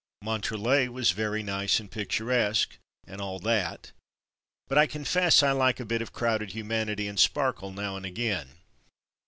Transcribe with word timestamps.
Montrelet 0.23 0.91
was 0.91 1.11
very 1.11 1.43
nice 1.43 1.79
and 1.79 1.91
picturesque, 1.91 2.79
and 3.05 3.21
all 3.21 3.37
that, 3.37 3.91
but 4.67 4.75
I 4.75 4.87
confess 4.87 5.43
I 5.43 5.51
like 5.51 5.79
a 5.79 5.85
bit 5.85 6.01
of 6.01 6.11
crowded 6.11 6.53
humanity 6.53 7.07
and 7.07 7.19
sparkle 7.19 7.69
now 7.71 7.95
and 7.97 8.05
again. 8.07 8.49